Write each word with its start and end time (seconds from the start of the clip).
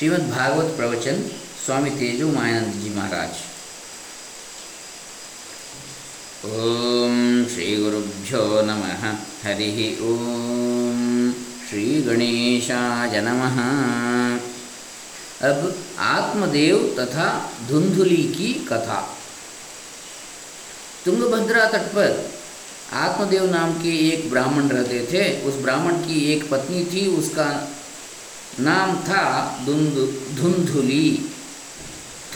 श्रीमद् 0.00 0.30
भागवत 0.30 0.76
प्रवचन, 0.76 1.18
स्वामी 1.66 1.90
तेजो 1.90 2.28
मायानंद 2.28 2.74
जी 2.74 2.90
महाराज। 2.90 3.28
ओम 6.44 7.44
श्री 7.46 7.76
गुरुभ्यो 7.76 8.62
नमः, 8.62 9.02
हरि 9.44 9.98
ओम 10.02 11.32
श्री 11.68 12.02
गणेशाय 12.02 13.20
नमः। 13.20 13.58
अब 15.48 15.84
आत्मदेव 15.98 16.96
तथा 17.00 17.50
धुंधुली 17.68 18.22
की 18.36 18.52
कथा। 18.52 19.16
तुंगभद्रा 21.04 21.66
तट 21.66 21.92
पर 21.92 22.30
आत्मदेव 22.92 23.50
नाम 23.50 23.72
के 23.72 24.08
एक 24.08 24.30
ब्राह्मण 24.30 24.68
रहते 24.68 25.06
थे। 25.12 25.42
उस 25.42 25.54
ब्राह्मण 25.54 25.92
की 25.92 26.32
एक 26.32 26.50
पत्नी 26.50 26.84
थी, 26.84 27.06
उसका 27.06 27.76
नाम 28.60 28.96
था 28.96 29.58
धुंधु, 29.66 30.06
धुंधुली। 30.42 31.30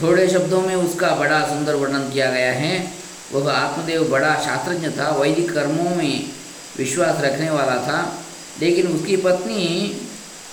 थोड़े 0.01 0.27
शब्दों 0.27 0.61
में 0.61 0.75
उसका 0.75 1.15
बड़ा 1.15 1.47
सुंदर 1.47 1.75
वर्णन 1.75 2.09
किया 2.09 2.31
गया 2.31 2.53
है। 2.53 2.91
वह 3.33 3.51
आत्मदेव 3.51 4.03
बड़ा 4.03 4.35
शास्त्रज्ञ 4.35 4.89
था, 4.89 5.09
वैदिक 5.09 5.53
कर्मों 5.53 5.95
में 5.95 6.29
विश्वास 6.77 7.15
रखने 7.19 7.49
वाला 7.49 7.75
था। 7.75 8.21
लेकिन 8.61 8.87
उसकी 8.87 9.17
पत्नी 9.17 9.97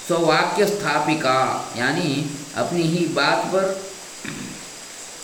स्ववाक्य 0.06 0.66
स्थापिका 0.66 1.74
यानी 1.76 2.30
अपनी 2.56 2.82
ही 2.82 3.08
बात 3.08 3.38
पर 3.38 3.82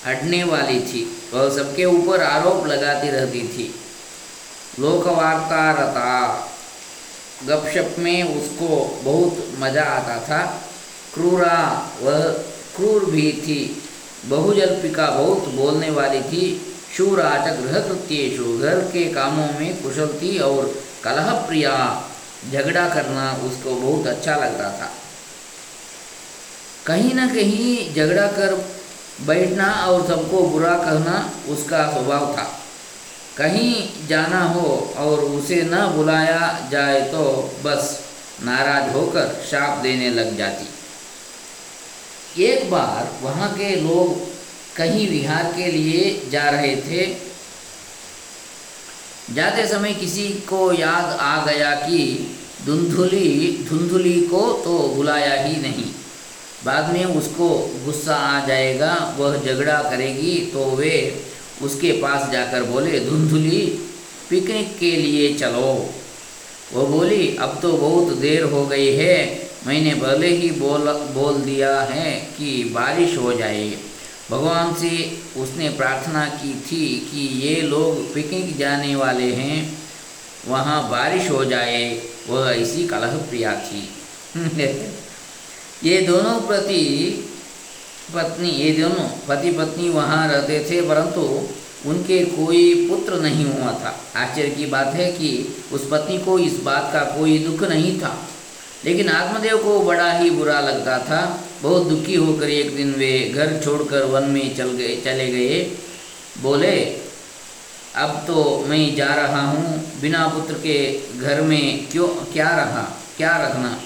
अड़ने 0.05 0.45
वाली 0.45 0.81
थी। 0.81 1.23
वह 1.35 1.57
सबके 1.57 1.85
ऊपर 1.85 2.23
आरोप 2.23 2.67
लगाती 2.67 3.09
रहती 3.09 3.39
थी। 3.39 3.75
लोकवार्ता 4.81 5.73
रता 5.73 6.27
गपशप 7.47 7.97
में 7.99 8.37
उसको 8.37 9.01
बहुत 9.05 9.47
मज़ा 9.61 9.83
आता 9.83 10.19
था। 10.19 10.45
क्रूरा 11.15 11.59
वह 12.03 12.21
क्रूर 12.77 13.05
भी 13.05 13.33
थी। 13.33 13.83
बहुजल्पिका 14.25 15.07
बहुत 15.11 15.49
बोलने 15.49 15.91
वाली 15.91 16.21
थी। 16.21 16.75
शूराच 16.97 17.49
गृहकृत्येशु 17.59 18.59
घर 18.59 18.81
के 18.81 19.05
कामों 19.05 19.49
में 19.61 19.83
कुशल 19.83 20.09
थी 20.23 20.39
और 20.39 20.75
कलह 21.05 21.33
प्रिया 21.47 21.75
झगड़ा 22.53 22.89
करना 22.89 23.33
उसको 23.33 23.75
बहुत 23.75 24.07
अच्छा 24.07 24.37
लगता 24.37 24.71
था। 24.71 24.91
कहीं 26.87 27.15
ना 27.15 27.27
कहीं 27.27 27.95
झगड़ा 27.95 28.27
कर 28.27 28.55
बैठना 29.27 29.73
और 29.87 30.07
सबको 30.07 30.43
बुरा 30.43 30.75
कहना 30.75 31.31
उसका 31.49 31.91
स्वभाव 31.93 32.33
था। 32.33 32.58
कहीं 33.39 34.07
जाना 34.09 34.43
हो 34.45 34.69
और 34.97 35.21
उसे 35.21 35.63
न 35.65 35.87
बुलाया 35.97 36.69
जाए 36.73 37.01
तो 37.13 37.25
बस 37.65 37.99
नाराज़ 38.45 38.91
होकर 38.93 39.27
शाप 39.51 39.79
देने 39.79 40.09
लग 40.11 40.37
जाती। 40.37 40.67
एक 42.45 42.71
बार 42.71 43.09
वहाँ 43.23 43.49
के 43.53 43.75
लोग 43.77 44.17
कहीं 44.77 45.09
विहार 45.11 45.53
के 45.53 45.71
लिए 45.73 46.29
जा 46.31 46.49
रहे 46.51 46.75
थे। 46.79 47.07
जाते 49.35 49.67
समय 49.69 49.95
किसी 49.95 50.29
को 50.49 50.73
याद 50.73 51.17
आ 51.21 51.45
गया 51.47 51.71
कि 51.79 52.01
धुंधुली 52.67 53.67
धुंधुली 53.69 54.21
को 54.23 54.41
तो 54.65 54.79
बुलाया 54.89 55.35
ही 55.43 55.57
नहीं। 55.63 55.85
बाद 56.65 56.93
में 56.93 57.05
उसको 57.07 57.49
गुस्सा 57.85 58.15
आ 58.15 58.47
जाएगा, 58.47 58.95
वह 59.19 59.37
झगड़ा 59.37 59.83
करेगी 59.83 60.39
तो 60.53 60.65
वे 60.77 60.95
उसके 61.63 61.93
पास 61.93 62.31
जाकर 62.31 62.63
बोले, 62.63 63.01
धुंधुली, 63.01 63.79
पिकनिक 64.31 64.79
के 64.79 64.91
लिए 64.91 65.35
चलो। 65.35 65.91
वो 66.73 66.87
बोली, 66.87 67.37
अब 67.37 67.59
तो 67.63 67.73
बहुत 67.73 68.17
देर 68.17 68.43
हो 68.43 68.67
गई 68.67 68.93
है। 68.95 69.49
मैंने 69.67 69.95
पहले 69.95 70.29
ही 70.29 70.51
बोल 70.51 70.81
बोल 70.93 71.35
दिया 71.35 71.81
है 71.81 72.29
कि 72.39 72.65
बारिश 72.65 73.17
हो 73.19 73.33
जाए 73.33 73.79
भगवान 74.31 74.75
से 74.75 75.19
उसने 75.37 75.69
प्रार्थना 75.69 76.27
की 76.27 76.55
थी 76.55 77.09
कि 77.11 77.47
ये 77.47 77.63
लोग 77.63 78.15
पिकनिक 78.15 78.57
जाने 78.57 78.95
वाले 78.97 79.35
हैं। 79.35 79.79
वहाँ 80.49 80.91
बारिश 80.91 81.31
हो 81.31 81.45
जाए। 81.45 82.03
वह 82.29 82.51
ऐसी 82.51 82.87
कलह 82.87 83.17
प्रिया 83.17 83.55
थी। 83.55 83.89
ये 85.85 86.03
दोनों 86.03 86.41
प्रति 86.41 87.15
पत्नी, 88.15 88.49
ये 88.49 88.73
दोनों 88.73 89.09
पति 89.29 89.51
पत्नी 89.51 89.89
वहाँ 89.89 90.29
रहते 90.29 90.67
थे, 90.71 90.81
परंतु 90.81 91.49
उनके 91.87 92.25
कोई 92.25 92.89
पुत्र 92.89 93.15
नहीं 93.15 93.45
हुआ 93.45 93.73
था। 93.73 94.01
आश्चर्य 94.17 94.51
की 94.51 94.67
बात 94.67 94.87
है 94.87 95.13
कि 95.13 95.57
उस 95.73 95.89
पत्नी 95.91 96.19
को 96.19 96.39
इस 96.39 96.63
बात 96.63 96.91
का 96.93 97.01
कोई 97.01 97.39
दुख 97.39 97.69
नहीं 97.69 98.01
था। 98.01 98.29
लेकिन 98.85 99.09
आत्मदेव 99.09 99.59
को 99.59 99.81
बड़ा 99.81 100.13
ही 100.13 100.31
बुरा 100.31 100.61
लगता 100.61 100.99
था। 100.99 101.45
बहुत 101.63 101.83
दुखी 101.83 102.15
होकर 102.15 102.49
एक 102.49 102.77
दिन 102.77 102.95
वे 102.95 103.33
घर 103.35 103.61
छोड़कर 103.65 104.05
वन 104.05 104.23
में 104.23 104.57
चल 104.57 104.69
गए, 104.69 105.01
चले 105.05 105.27
गए। 105.27 105.73
बोले, 106.43 107.01
अब 107.97 108.25
तो 108.27 108.65
मैं 108.69 108.97
जा 108.97 109.15
रहा 109.15 109.41
हूँ। 109.41 109.93
बिना 110.01 110.29
पुत्र 110.29 110.55
के 110.55 111.01
घर 111.19 111.41
में 111.41 111.87
क्यों, 111.87 112.09
क्या 112.09 112.49
रहा, 112.49 113.03
क्या 113.17 113.37
रखना? 113.37 113.81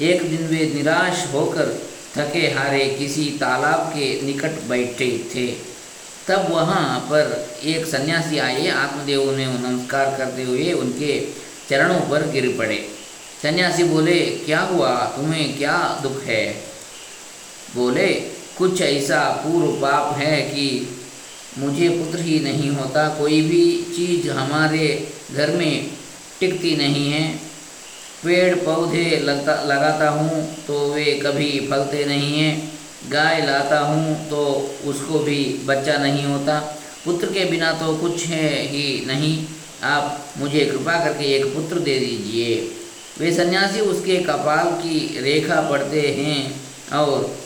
एक 0.00 0.22
दिन 0.30 0.46
वे 0.46 0.72
निराश 0.74 1.26
होकर 1.34 1.87
थके 2.18 2.38
हारे 2.38 2.96
किसी 2.98 3.24
तालाब 3.24 3.92
के 3.94 4.22
निकट 4.22 4.62
बैठे 4.68 5.18
थे। 5.34 5.46
तब 6.28 6.46
वहाँ 6.50 7.00
पर 7.00 7.50
एक 7.64 7.86
सन्यासी 7.86 8.38
आए, 8.38 8.68
आत्मदेव 8.68 9.36
ने 9.36 9.46
नमस्कार 9.46 10.18
करते 10.18 10.42
हुए 10.42 10.72
उनके 10.72 11.26
चरणों 11.70 12.00
पर 12.00 12.30
गिर 12.30 12.54
पड़े। 12.58 12.88
सन्यासी 13.42 13.84
बोले, 13.84 14.20
क्या 14.20 14.60
हुआ? 14.60 15.04
तुम्हें 15.16 15.58
क्या 15.58 16.00
दुख 16.02 16.22
है? 16.22 16.64
बोले, 17.76 18.08
कुछ 18.58 18.82
ऐसा 18.82 19.30
पूर्व 19.30 19.66
पाप 19.66 20.16
है 20.18 20.42
कि 20.42 20.98
मुझे 21.58 21.88
पुत्र 21.88 22.20
ही 22.20 22.40
नहीं 22.40 22.70
होता। 22.70 23.08
कोई 23.08 23.42
भी 23.42 23.82
चीज़ 23.96 24.30
हमारे 24.30 25.08
घर 25.32 25.50
में 25.50 25.90
टिकती 26.40 26.76
नहीं 26.76 27.12
है। 27.12 27.47
पेड़ 28.24 28.54
पौधे 28.54 29.20
लगता, 29.24 29.62
लगाता 29.62 30.08
हूँ 30.08 30.54
तो 30.66 30.92
वे 30.92 31.04
कभी 31.04 31.68
फलते 31.70 32.04
नहीं 32.04 32.38
हैं। 32.38 32.78
गाय 33.10 33.46
लाता 33.46 33.78
हूँ 33.80 34.28
तो 34.28 34.74
उसको 34.84 35.18
भी 35.18 35.60
बच्चा 35.64 35.98
नहीं 35.98 36.24
होता। 36.24 36.78
पुत्र 37.04 37.26
के 37.26 37.44
बिना 37.44 37.72
तो 37.72 37.96
कुछ 37.96 38.26
है 38.26 38.62
ही 38.62 39.04
नहीं। 39.06 39.46
आप 39.82 40.26
मुझे 40.38 40.64
कृपा 40.64 41.04
करके 41.04 41.24
एक 41.24 41.44
पुत्र 41.46 41.78
दे 41.78 41.98
दीजिए। 41.98 42.72
वे 43.18 43.32
सन्यासी 43.32 43.80
उसके 43.80 44.16
कपाल 44.16 44.66
की 44.66 45.20
रेखा 45.20 45.60
पढ़ते 45.60 46.00
हैं 46.00 46.60
और 46.92 47.38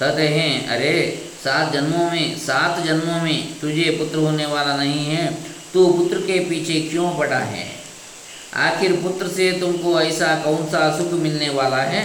कहते 0.00 0.22
हैं, 0.22 0.68
अरे, 0.68 1.24
सात 1.44 1.72
जन्मों 1.72 2.10
में, 2.10 2.38
सात 2.38 2.84
जन्मों 2.84 3.22
में 3.22 3.60
तुझे 3.60 3.90
पुत्र 3.90 4.18
होने 4.18 4.46
वाला 4.46 4.76
नहीं 4.76 5.06
है। 5.06 5.34
तो 5.74 5.92
पुत्र 5.92 6.18
के 6.18 6.40
पीछे 6.40 6.80
क्यों 6.80 7.18
पड़ा 7.18 7.38
है? 7.38 7.83
आखिर 8.56 8.92
पुत्र 8.92 9.28
से 9.28 9.50
तुमको 9.52 10.00
ऐसा 10.00 10.34
कौन 10.44 10.64
सा 10.66 10.90
सुख 10.98 11.12
मिलने 11.12 11.48
वाला 11.50 11.76
है? 11.76 12.02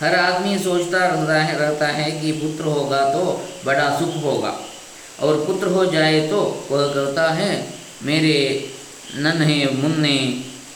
हर 0.00 0.14
आदमी 0.14 0.58
सोचता 0.58 1.06
रहता 1.06 1.42
है 1.42 1.58
रहता 1.58 1.86
है 1.86 2.10
कि 2.10 2.32
पुत्र 2.32 2.64
होगा 2.64 3.02
तो 3.12 3.24
बड़ा 3.64 3.88
सुख 3.98 4.22
होगा। 4.24 4.54
और 5.20 5.44
पुत्र 5.46 5.66
हो 5.66 5.84
जाए 5.86 6.20
तो 6.28 6.40
वह 6.70 6.86
कहता 6.86 7.30
है 7.30 7.52
मेरे 8.02 8.38
नन्हे 9.16 9.64
मुन्ने 9.72 10.18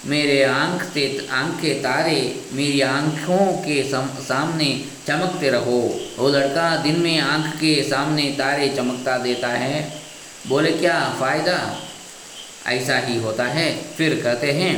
मेरे 0.06 0.42
आँख 0.44 0.82
ते 0.94 1.04
आँख 1.32 1.60
के 1.60 1.72
तारे 1.74 2.18
मेरी 2.52 2.80
आँखों 2.80 3.46
के 3.58 3.82
सम, 3.82 4.08
सामने 4.20 4.68
चमकते 5.06 5.50
रहो। 5.50 5.80
वो 6.18 6.28
लड़का 6.28 6.76
दिन 6.76 7.00
में 7.00 7.18
आँख 7.20 7.54
के 7.56 7.82
सामने 7.82 8.22
तारे 8.38 8.68
चमकता 8.68 9.16
देता 9.18 9.48
है। 9.48 9.80
बोले 10.48 10.72
क्या 10.72 10.98
फ़ायदा? 11.20 11.58
ऐसा 12.66 12.98
ही 12.98 13.18
होता 13.18 13.44
है। 13.46 13.70
फिर 13.96 14.20
कहते 14.24 14.52
हैं, 14.52 14.74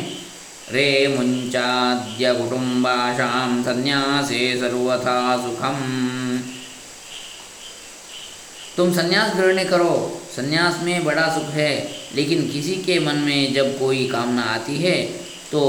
रे 0.72 1.08
मुंचाद्य 1.08 2.32
कुटुंबाशाम 2.34 3.62
संन्यासे 3.62 4.56
सर्वथा 4.60 5.18
सुखम। 5.42 5.78
तुम 8.76 8.92
संन्यास 8.92 9.34
ग्रहण 9.36 9.64
करो। 9.64 9.92
संन्यास 10.36 10.80
में 10.82 11.04
बड़ा 11.04 11.26
सुख 11.28 11.52
है, 11.52 11.72
लेकिन 12.14 12.46
किसी 12.48 12.74
के 12.76 12.98
मन 13.00 13.16
में 13.18 13.52
जब 13.54 13.78
कोई 13.78 14.06
कामना 14.08 14.42
आती 14.44 14.76
है 14.76 15.00
तो 15.52 15.62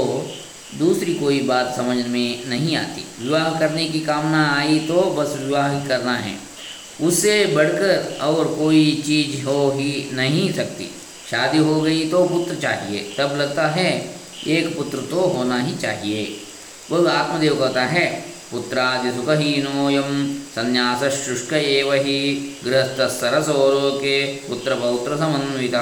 दूसरी 0.74 1.14
कोई 1.14 1.40
बात 1.42 1.74
समझ 1.76 2.06
में 2.06 2.46
नहीं 2.46 2.76
आती। 2.76 3.04
विवाह 3.22 3.58
करने 3.58 3.84
की 3.88 4.00
कामना 4.00 4.44
आई 4.56 4.78
तो 4.78 5.00
बस 5.12 5.36
विवाह 5.38 5.70
ही 5.70 5.86
करना 5.88 6.16
है। 6.16 6.36
उससे 7.00 7.44
बढ़कर 7.46 8.18
और 8.22 8.54
कोई 8.54 9.02
चीज़ 9.06 9.44
हो 9.46 9.70
ही 9.70 10.10
नहीं 10.12 10.52
सकती। 10.52 10.90
शादी 11.30 11.58
हो 11.58 11.80
गई 11.80 12.08
तो 12.08 12.24
पुत्र 12.28 12.54
चाहिए। 12.54 13.14
तब 13.18 13.36
लगता 13.36 13.66
है, 13.68 14.14
एक 14.46 14.76
पुत्र 14.76 14.98
तो 14.98 15.20
होना 15.20 15.62
ही 15.62 15.74
चाहिए। 15.74 16.36
वह 16.90 17.12
आत्मदेव 17.12 17.54
कहता 17.54 17.84
है, 17.84 18.24
पुत्रादि 18.50 19.10
सुखहीनोयम 19.10 20.34
संन्यास 20.34 21.04
शुष्क 21.04 21.52
ही, 21.52 22.20
गृहस्थ 22.64 23.00
सरसोलोके 23.20 24.26
पुत्र 24.26 24.74
पौत्र 24.74 25.16
समन्वित। 25.16 25.72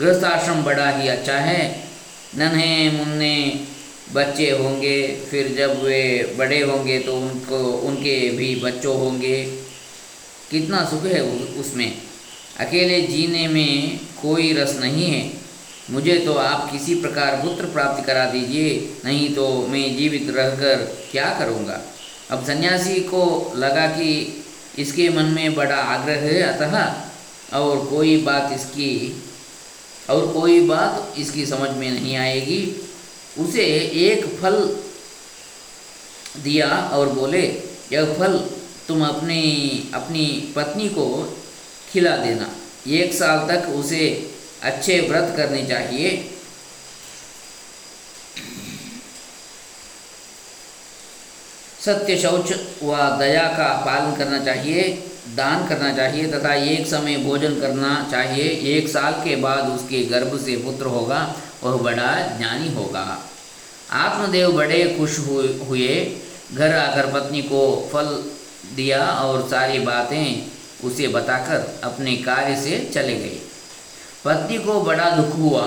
गृहस्थाश्रम 0.00 0.62
बड़ा 0.62 0.90
ही 0.90 1.08
अच्छा 1.08 1.38
है। 1.38 1.88
नन्हे 2.36 2.90
मुन्ने 2.90 3.60
बच्चे 4.12 4.50
होंगे, 4.50 5.20
फिर 5.30 5.54
जब 5.58 5.82
वे 5.84 6.34
बड़े 6.38 6.60
होंगे 6.60 6.98
तो 6.98 7.16
उनको, 7.16 7.56
उनके 7.56 8.30
भी 8.30 8.54
बच्चों 8.56 8.96
होंगे। 8.96 9.44
कितना 10.50 10.84
सुख 10.84 11.04
है 11.04 11.20
उसमें। 11.60 11.98
अकेले 12.60 13.00
जीने 13.00 13.48
में 13.48 14.00
कोई 14.22 14.52
रस 14.52 14.76
नहीं 14.80 15.10
है। 15.10 15.30
मुझे 15.90 16.18
तो 16.18 16.32
आप 16.34 16.70
किसी 16.72 16.94
प्रकार 16.94 17.36
पुत्र 17.36 17.66
प्राप्ति 17.66 18.02
करा 18.02 18.24
दीजिए, 18.26 18.96
नहीं 19.04 19.34
तो 19.34 19.66
मैं 19.66 19.96
जीवित 19.96 20.30
रहकर 20.30 20.84
क्या 21.10 21.28
करूँगा? 21.38 21.80
अब 22.30 22.44
सन्यासी 22.44 23.00
को 23.00 23.52
लगा 23.56 23.86
कि 23.86 24.44
इसके 24.78 25.08
मन 25.08 25.24
में 25.24 25.54
बड़ा 25.54 25.76
आग्रह 25.76 26.20
है 26.20 26.42
अतः, 26.42 27.56
और 27.58 27.86
कोई 27.86 28.16
बात 28.22 28.52
इसकी, 28.52 29.22
और 30.10 30.26
कोई 30.32 30.60
बात 30.60 31.14
इसकी 31.18 31.46
समझ 31.46 31.70
में 31.70 31.90
नहीं 31.90 32.16
आएगी। 32.16 32.60
उसे 33.38 33.64
एक 34.04 34.26
फल 34.42 34.56
दिया 36.44 36.68
और 36.92 37.08
बोले, 37.08 37.42
यह 37.92 38.14
फल 38.14 38.38
तुम 38.88 39.04
अपनी 39.04 39.42
अपनी 39.94 40.26
पत्नी 40.56 40.88
को 40.88 41.06
खिला 41.92 42.16
देना। 42.16 42.50
एक 42.86 43.14
साल 43.14 43.38
तक 43.48 43.68
उसे 43.68 44.30
अच्छे 44.62 45.00
व्रत 45.00 45.34
करने 45.36 45.66
चाहिए। 45.66 46.30
सत्य 51.84 52.16
शौच 52.16 52.52
व 52.82 52.96
दया 53.18 53.44
का 53.48 53.68
पालन 53.86 54.16
करना 54.16 54.38
चाहिए, 54.44 54.82
दान 55.28 55.66
करना 55.68 55.92
चाहिए 55.94 56.26
तथा 56.26 56.54
एक 56.54 56.86
समय 56.86 57.16
भोजन 57.16 57.60
करना 57.60 58.08
चाहिए। 58.10 58.44
एक 58.76 58.88
साल 58.88 59.12
के 59.12 59.36
बाद 59.36 59.68
उसके 59.68 60.04
गर्भ 60.04 60.38
से 60.44 60.56
पुत्र 60.56 60.86
होगा 60.86 61.36
वह 61.64 61.76
बड़ा 61.76 62.36
ज्ञानी 62.38 62.74
होगा। 62.74 63.24
आत्मदेव 63.90 64.52
बड़े 64.52 64.96
खुश 64.98 65.18
हुए। 65.18 66.18
घर 66.54 66.74
आकर 66.74 67.12
पत्नी 67.12 67.42
को 67.42 67.90
फल 67.92 68.06
दिया 68.76 69.04
और 69.04 69.48
सारी 69.48 69.78
बातें 69.78 70.57
उसे 70.84 71.08
बताकर 71.08 71.80
अपने 71.84 72.16
कार्य 72.16 72.56
से 72.56 72.90
चले 72.94 73.14
गए। 73.14 73.38
पत्नी 74.24 74.58
को 74.58 74.80
बड़ा 74.80 75.10
दुख 75.10 75.38
हुआ। 75.38 75.62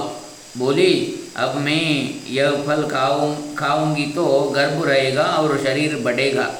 बोली, 0.57 1.17
अब 1.37 1.55
मैं 1.55 2.13
यह 2.27 2.51
फल 2.51 2.87
खाऊं, 2.87 3.55
खाऊँगी 3.55 4.05
तो 4.05 4.41
गर्भ 4.41 4.85
रहेगा 4.85 5.23
और 5.23 5.63
शरीर 5.63 5.95
बढ़ेगा। 5.95 6.53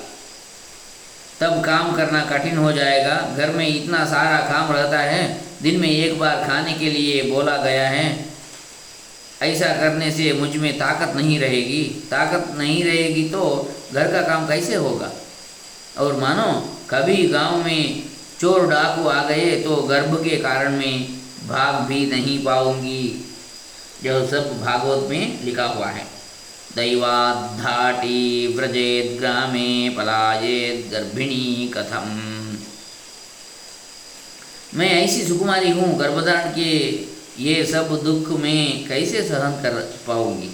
तब 1.40 1.64
काम 1.66 1.96
करना 1.96 2.26
कठिन 2.26 2.58
हो 2.58 2.72
जाएगा। 2.72 3.36
घर 3.38 3.50
में 3.50 3.84
इतना 3.84 4.06
सारा 4.06 4.38
काम 4.38 4.72
रहता 4.72 5.00
है, 5.00 5.42
दिन 5.62 5.80
में 5.80 5.90
एक 5.90 6.20
बार 6.20 6.48
खाने 6.48 6.74
के 6.74 6.86
लिए 6.86 7.24
बोला 7.24 7.58
गया 7.58 7.90
है। 7.90 8.26
ऐसा 9.42 9.68
करने 9.68 10.12
से 10.12 10.34
मुझमें 10.34 10.78
ताकत 10.78 11.16
नहीं 11.16 11.40
रहेगी। 11.40 11.84
ताकत 11.84 12.58
नहीं 12.58 12.84
रहेगी 12.84 13.30
तो 13.30 13.72
घर 13.94 14.12
का 14.12 14.22
काम 14.22 14.48
कैसे 14.48 14.76
होगा? 14.76 15.12
और 15.98 16.18
मानो, 16.18 16.78
कभी 16.90 17.28
गाँव 17.28 17.66
में 17.66 18.11
चोर 18.42 18.66
डाकू 18.68 19.08
आ 19.10 19.24
गए 19.24 19.50
तो 19.62 19.76
गर्भ 19.76 20.14
के 20.24 20.38
कारण 20.38 20.78
में 20.78 21.08
भाग 21.48 21.82
भी 21.88 22.06
नहीं 22.06 22.38
पाऊँगी। 22.44 23.04
यह 24.06 24.26
सब 24.28 24.62
भागवत 24.62 25.10
में 25.10 25.44
लिखा 25.46 25.66
हुआ 25.66 25.88
है। 25.88 26.04
दैवाधाटी 26.76 28.48
व्रजेद 28.48 29.20
ग्रामे 29.20 29.90
पलायेद 29.90 30.90
गर्भिणी 30.92 31.68
कथम। 31.74 32.08
मैं 34.78 34.90
ऐसी 34.90 35.22
सुकुमारी 35.22 35.70
हूँ, 35.70 35.98
गर्भधारण 36.00 36.52
के 36.52 36.72
ये 37.40 37.64
सब 37.66 38.02
दुख 38.04 38.30
में 38.40 38.88
कैसे 38.88 39.22
सहन 39.24 39.62
कर 39.64 39.80
पाऊँगी? 40.08 40.50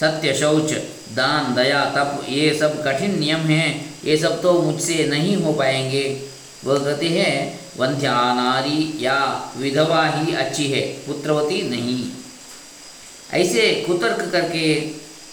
सत्य 0.00 0.34
शौच, 0.34 0.72
दान, 1.14 1.54
दया, 1.54 1.84
तप, 1.96 2.24
ये 2.28 2.54
सब 2.54 2.82
कठिन 2.84 3.18
नियम 3.18 3.46
हैं, 3.46 3.94
ये 4.04 4.16
सब 4.16 4.42
तो 4.42 4.62
मुझसे 4.62 5.06
नहीं 5.06 5.36
हो 5.36 5.52
पाएँगे। 5.52 6.37
वह 6.64 6.78
कहते 6.78 7.08
हैं 7.08 7.34
वंध्या 7.76 8.12
नारी 8.34 8.92
या 8.98 9.18
विधवा 9.56 10.06
ही 10.08 10.34
अच्छी 10.34 10.66
है, 10.68 10.80
पुत्रवती 11.06 11.62
नहीं। 11.62 12.04
ऐसे 13.32 13.70
कुतर्क 13.86 14.28
करके 14.32 14.66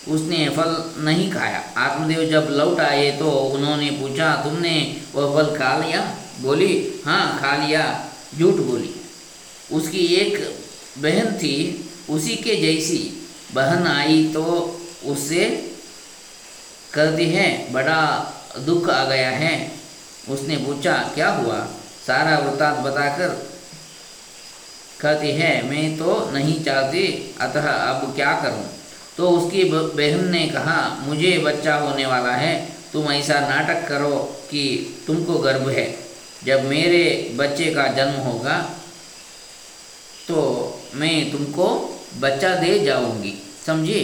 उसने 0.08 0.48
फल 0.50 0.76
नहीं 1.00 1.30
खाया। 1.32 1.64
आत्मदेव 1.78 2.24
जब 2.26 2.48
लौट 2.52 2.80
आए 2.80 3.10
तो 3.12 3.32
उन्होंने 3.32 3.90
पूछा, 3.92 4.36
तुमने 4.44 4.76
वह 5.16 5.36
फल 5.36 5.56
खा 5.56 5.78
लिया? 5.78 6.02
बोली 6.42 7.02
हाँ 7.06 7.40
खा 7.40 7.56
लिया, 7.58 7.84
झूठ 8.38 8.56
बोली। 8.62 8.94
उसकी 9.72 10.06
एक 10.16 10.38
बहन 10.98 11.32
थी, 11.34 11.56
उसी 12.10 12.36
के 12.36 12.56
जैसी। 12.56 13.00
बहन 13.54 13.88
आई 13.88 14.24
तो 14.34 14.44
उससे 15.06 15.46
कहती 16.94 17.26
है, 17.26 17.72
बड़ा 17.74 18.02
दुख 18.60 18.90
आ 18.90 19.04
गया 19.06 19.30
है। 19.32 19.56
उसने 20.30 20.56
पूछा, 20.58 20.94
क्या 21.16 21.30
हुआ? 21.30 21.60
सारा 22.08 22.38
वृत्तांत 22.40 22.78
बताकर 22.80 23.30
कहती, 25.00 25.32
है, 25.32 25.52
मैं 25.70 25.98
तो 25.98 26.30
नहीं 26.32 26.64
चाहती। 26.64 27.36
अतः 27.42 27.68
अब 27.68 28.14
क्या 28.16 28.32
करूँ? 28.44 28.66
तो 29.18 29.30
उसकी 29.30 29.64
बहन 29.70 30.30
ने 30.32 30.46
कहा, 30.48 30.78
मुझे 31.02 31.38
बच्चा 31.40 31.76
होने 31.76 32.06
वाला 32.06 32.32
है। 32.34 32.54
तुम 32.94 33.12
ऐसा 33.12 33.40
नाटक 33.42 33.88
करो 33.88 34.16
कि 34.50 34.64
तुमको 35.08 35.38
गर्भ 35.40 35.70
है। 35.70 35.88
जब 36.46 36.66
मेरे 36.66 37.04
बच्चे 37.36 37.66
का 37.74 37.88
जन्म 37.88 38.20
होगा 38.22 38.58
तो 40.28 40.42
मैं 40.96 41.32
तुमको 41.32 41.68
बच्चा 42.20 42.54
दे 42.56 42.80
जाऊँगी। 42.80 43.34
समझी? 43.66 44.02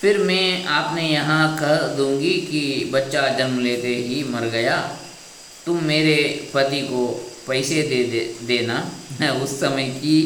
फिर 0.00 0.18
मैं 0.20 0.64
आपने 0.66 1.02
यहाँ 1.02 1.56
कह 1.58 1.86
दूँगी 1.96 2.34
कि 2.50 2.90
बच्चा 2.92 3.26
जन्म 3.28 3.58
लेते 3.58 3.94
ही 3.98 4.22
मर 4.24 4.46
गया। 4.48 4.76
तुम 5.66 5.82
मेरे 5.84 6.16
पति 6.54 6.80
को 6.82 7.06
पैसे 7.48 7.82
दे 7.82 8.02
दे, 8.04 8.20
देना। 8.42 9.32
उस 9.34 9.58
समय 9.60 9.88
की 9.96 10.16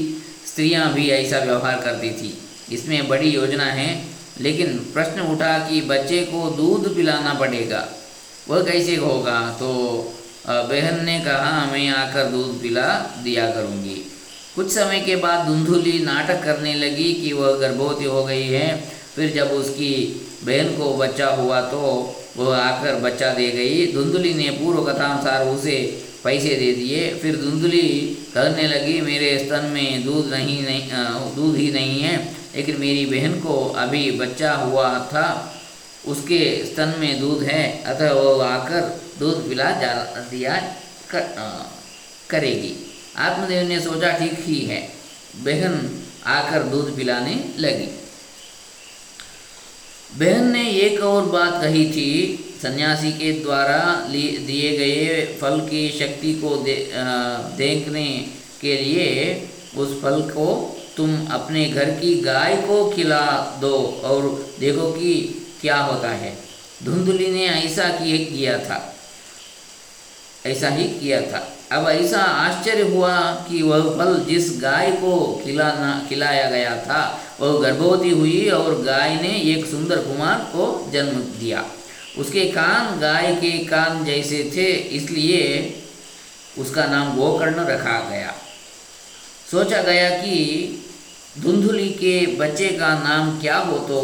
स्त्रियाँ 0.46 0.92
भी 0.92 1.08
ऐसा 1.10 1.38
व्यवहार 1.38 1.80
करती 1.80 2.10
थी। 2.12 2.32
इसमें 2.72 3.08
बड़ी 3.08 3.28
योजना 3.30 3.64
है, 3.64 4.04
लेकिन 4.40 4.76
प्रश्न 4.92 5.20
उठा 5.22 5.58
कि 5.68 5.80
बच्चे 5.82 6.20
को 6.24 6.48
दूध 6.50 6.94
पिलाना 6.96 7.34
पड़ेगा। 7.34 7.86
वह 8.48 8.62
कैसे 8.62 8.96
होगा? 8.96 9.38
तो 9.60 9.70
बहन 10.48 11.04
ने 11.04 11.18
कहा, 11.20 11.64
मैं 11.72 11.88
आकर 11.88 12.24
दूध 12.24 12.60
पिला 12.62 12.88
दिया 13.24 13.50
करूँगी। 13.50 13.96
कुछ 14.54 14.72
समय 14.72 15.00
के 15.00 15.16
बाद 15.16 15.46
धुंधुली 15.46 15.98
नाटक 15.98 16.42
करने 16.44 16.74
लगी 16.74 17.12
कि 17.14 17.32
वह 17.32 17.56
गर्भवती 17.58 18.04
हो 18.04 18.24
गई 18.24 18.48
है। 18.48 18.68
फिर 19.14 19.32
जब 19.32 19.50
उसकी 19.52 19.92
बहन 20.44 20.68
को 20.76 20.92
बच्चा 20.96 21.28
हुआ 21.32 21.60
तो 21.68 21.80
वह 22.36 22.56
आकर 22.56 22.94
बच्चा 23.00 23.32
दे 23.34 23.48
गई। 23.50 23.92
धुंधुली 23.92 24.34
ने 24.34 24.50
पूर्व 24.50 24.84
कथानुसार 24.84 25.46
उसे 25.46 25.76
पैसे 26.24 26.54
दे 26.54 26.72
दिए। 26.72 27.14
फिर 27.14 27.36
धुंधली 27.36 27.88
कहने 28.34 28.66
लगी 28.68 29.00
मेरे 29.00 29.38
स्तन 29.38 29.64
में 29.64 30.04
दूध 30.04 30.30
नहीं 30.30 30.62
नहीं 30.62 30.88
दूध 31.36 31.56
ही 31.56 31.70
नहीं 31.70 32.00
है 32.00 32.16
लेकिन 32.56 32.76
मेरी 32.80 33.04
बहन 33.06 33.32
को 33.40 33.54
अभी 33.76 34.10
बच्चा 34.10 34.52
हुआ 34.54 34.88
था 35.12 35.26
उसके 36.06 36.40
स्तन 36.66 36.94
में 36.98 37.20
दूध 37.20 37.42
है 37.42 37.62
अतः 37.84 38.12
वो 38.12 38.38
आकर 38.40 38.80
दूध 39.18 39.48
पिला 39.48 39.70
जा 39.80 39.92
दिया 40.30 40.56
कर, 41.10 41.22
आ, 41.38 41.48
करेगी। 42.30 42.72
आत्मदेव 43.16 43.68
ने 43.68 43.80
सोचा 43.80 44.10
ठीक 44.18 44.38
ही 44.40 44.58
है। 44.60 44.80
बहन 45.36 45.74
आकर 46.26 46.62
दूध 46.62 46.96
पिलाने 46.96 47.34
लगी। 47.58 47.88
बहन 50.12 50.52
ने 50.52 50.70
एक 50.70 51.00
और 51.00 51.26
बात 51.26 51.62
कही 51.62 51.84
थी 51.90 52.44
सन्यासी 52.62 53.12
के 53.12 53.32
द्वारा 53.32 54.08
दिए 54.10 54.70
गए 54.78 55.24
फल 55.40 55.60
की 55.60 55.88
शक्ति 55.90 56.34
को 56.34 56.56
दे, 56.56 56.92
देखने 57.56 58.26
के 58.60 58.76
लिए 58.76 59.48
उस 59.76 60.02
फल 60.02 60.20
को 60.20 60.76
तुम 60.96 61.26
अपने 61.26 61.64
घर 61.64 61.90
की 61.90 62.14
गाय 62.14 62.56
को 62.56 62.90
खिला 62.90 63.58
दो 63.60 64.00
और 64.04 64.52
देखो 64.60 64.92
कि 64.92 65.14
क्या 65.60 65.76
होता 65.76 66.08
है। 66.08 66.38
धुंधली 66.84 67.30
ने 67.30 67.46
ऐसा 67.46 67.88
किया 67.88 68.58
था। 68.58 68.93
ऐसा 70.44 70.68
ही 70.68 70.84
किया 70.90 71.20
था। 71.22 71.42
अब 71.72 71.88
ऐसा 71.88 72.18
आश्चर्य 72.20 72.82
हुआ 72.88 73.18
कि 73.48 73.62
वह 73.62 73.88
फल 73.98 74.18
जिस 74.24 74.50
गाय 74.62 74.90
को 74.94 75.14
खिलाना, 75.44 76.06
खिलाया 76.08 76.48
गया 76.50 76.76
था, 76.78 77.00
वह 77.40 77.60
गर्भवती 77.62 78.10
हुई 78.10 78.48
और 78.50 78.82
गाय 78.82 79.14
ने 79.22 79.32
एक 79.52 79.64
सुंदर 79.66 79.98
कुमार 80.02 80.38
को 80.52 80.66
जन्म 80.92 81.20
दिया। 81.38 81.64
उसके 82.18 82.44
कान 82.50 82.98
गाय 83.00 83.34
के 83.34 83.52
कान 83.64 84.04
जैसे 84.04 84.42
थे, 84.56 84.70
इसलिए 84.96 85.42
उसका 86.58 86.84
नाम 86.86 87.16
गोकर्ण 87.16 87.64
रखा 87.66 87.98
गया। 88.10 88.34
सोचा 89.50 89.82
गया 89.82 90.10
कि 90.12 90.36
धुंधुली 91.38 91.88
के 91.94 92.14
बच्चे 92.36 92.68
का 92.70 92.88
नाम 93.00 93.38
क्या 93.40 93.56
हो 93.58 93.78
तो 93.88 94.00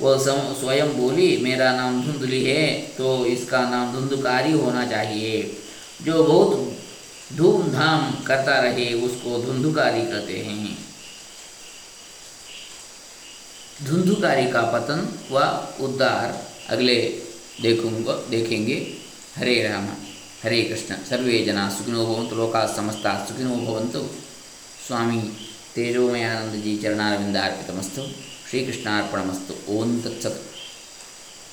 वह 0.00 0.16
स्वयं 0.18 0.88
बोली, 0.92 1.36
मेरा 1.36 1.72
नाम 1.72 2.02
धुंधुली 2.02 2.44
है 2.44 2.66
तो 2.96 3.24
इसका 3.26 3.60
नाम 3.70 3.92
धुंधुकारी 3.92 4.52
होना 4.52 4.84
चाहिए। 4.86 5.42
जो 6.02 6.24
बहुत 6.24 6.78
धूमधाम 7.36 8.24
करता 8.24 8.60
रहे, 8.60 8.94
उसको 8.94 9.42
धुंधुकारी 9.42 10.02
कहते 10.02 10.38
हैं। 10.38 10.78
धुंधुकारी 13.82 14.50
का 14.50 14.62
पतन 14.62 15.18
व 15.30 15.38
उद्धार 15.84 16.52
अगले 16.68 17.22
देखूँगा, 17.62 18.12
देखेंगे। 18.12 18.94
हरे 19.36 19.62
राम, 19.62 19.88
हरे 20.42 20.62
कृष्ण। 20.62 20.94
सर्वे 20.94 21.44
जना 21.44 21.68
सुखिनो 21.70 22.06
भवन्तु, 22.06 22.36
लोका 22.36 22.66
समस्ता 22.66 23.24
सुखिनो 23.24 23.50
भवन्तु। 23.50 23.98
स्वामी 24.88 25.32
तेजोमयानंद 25.74 26.62
जी 26.62 26.78
चरणारविंदार्पितमस्तु। 26.78 28.02
श्रीकृष्णार्पणमस्तु। 28.50 29.72
ओम 29.72 30.00
तत्सत। 30.00 30.51